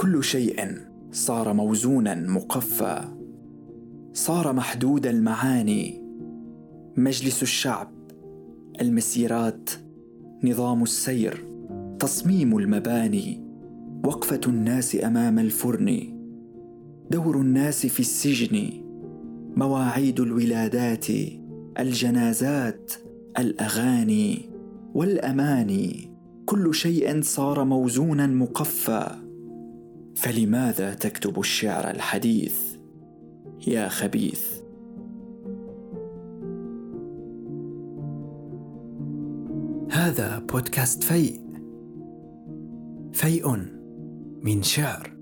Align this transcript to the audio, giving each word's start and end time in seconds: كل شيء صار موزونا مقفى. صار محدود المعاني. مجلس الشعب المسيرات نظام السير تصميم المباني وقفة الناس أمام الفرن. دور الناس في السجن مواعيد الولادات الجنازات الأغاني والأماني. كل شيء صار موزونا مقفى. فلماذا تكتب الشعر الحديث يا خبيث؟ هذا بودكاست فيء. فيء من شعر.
كل 0.00 0.24
شيء 0.24 0.76
صار 1.12 1.52
موزونا 1.52 2.14
مقفى. 2.14 3.04
صار 4.12 4.52
محدود 4.52 5.06
المعاني. 5.06 6.02
مجلس 6.96 7.42
الشعب 7.42 7.90
المسيرات 8.80 9.70
نظام 10.44 10.82
السير 10.82 11.44
تصميم 11.98 12.58
المباني 12.58 13.40
وقفة 14.04 14.40
الناس 14.46 14.96
أمام 15.04 15.38
الفرن. 15.38 16.18
دور 17.10 17.40
الناس 17.40 17.86
في 17.86 18.00
السجن 18.00 18.70
مواعيد 19.56 20.20
الولادات 20.20 21.06
الجنازات 21.78 22.92
الأغاني 23.38 24.50
والأماني. 24.94 26.10
كل 26.46 26.74
شيء 26.74 27.22
صار 27.22 27.64
موزونا 27.64 28.26
مقفى. 28.26 29.29
فلماذا 30.16 30.94
تكتب 30.94 31.40
الشعر 31.40 31.90
الحديث 31.90 32.76
يا 33.66 33.88
خبيث؟ 33.88 34.60
هذا 39.90 40.38
بودكاست 40.38 41.04
فيء. 41.04 41.40
فيء 43.12 43.56
من 44.42 44.62
شعر. 44.62 45.19